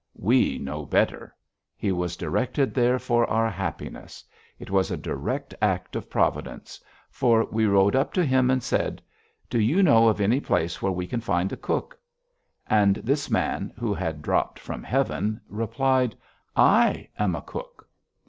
[0.17, 1.35] We know better.
[1.77, 4.23] He was directed there for our happiness.
[4.57, 6.79] It was a direct act of Providence.
[7.11, 9.03] For we rode up to him and said:
[9.47, 11.99] "Do you know of any place where we can find a cook?"
[12.65, 16.15] And this man, who had dropped from heaven, replied:
[16.57, 17.87] "_I am a cook.